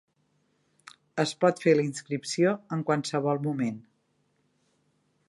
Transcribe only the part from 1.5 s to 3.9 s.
fer la inscripció en qualsevol moment.